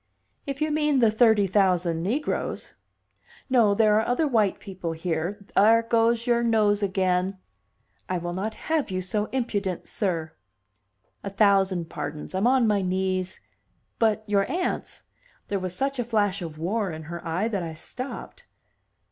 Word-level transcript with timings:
"If 0.47 0.63
you 0.63 0.71
mean 0.71 0.97
the 0.97 1.11
thirty 1.11 1.45
thousand 1.45 2.01
negroes" 2.01 2.73
"No, 3.51 3.75
there 3.75 3.99
are 3.99 4.07
other 4.07 4.25
white 4.27 4.59
people 4.59 4.93
here 4.93 5.45
there 5.55 5.83
goes 5.83 6.25
your 6.25 6.41
nose 6.41 6.81
again!" 6.81 7.37
"I 8.09 8.17
will 8.17 8.33
not 8.33 8.55
have 8.55 8.89
you 8.89 8.99
so 9.01 9.25
impudent, 9.27 9.87
sir!" 9.87 10.31
"A 11.23 11.29
thousand 11.29 11.91
pardons, 11.91 12.33
I'm 12.33 12.47
on 12.47 12.65
my 12.65 12.81
knees. 12.81 13.41
But 13.99 14.23
your 14.25 14.49
aunts" 14.51 15.03
There 15.49 15.59
was 15.59 15.75
such 15.75 15.99
a 15.99 16.03
flash 16.03 16.41
of 16.41 16.57
war 16.57 16.89
in 16.91 17.03
her 17.03 17.23
eye 17.23 17.47
that 17.49 17.61
I 17.61 17.75
stopped. 17.75 18.47